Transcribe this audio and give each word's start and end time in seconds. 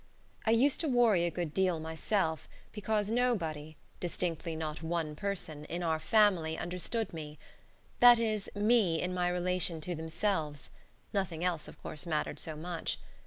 I 0.47 0.49
used 0.49 0.79
to 0.79 0.87
worry 0.87 1.25
a 1.25 1.29
good 1.29 1.53
deal, 1.53 1.79
myself, 1.79 2.49
because 2.71 3.11
nobody 3.11 3.77
distinctly 3.99 4.55
not 4.55 4.81
one 4.81 5.15
person 5.15 5.65
in 5.65 5.83
our 5.83 5.99
family 5.99 6.57
understood 6.57 7.13
me; 7.13 7.37
that 7.99 8.17
is, 8.17 8.49
me 8.55 8.99
in 8.99 9.13
my 9.13 9.27
relation 9.29 9.79
to 9.81 9.93
themselves; 9.93 10.71
nothing 11.13 11.43
else, 11.43 11.67
of 11.67 11.79
course, 11.83 12.07
mattered 12.07 12.39
so 12.39 12.55
much. 12.55 12.97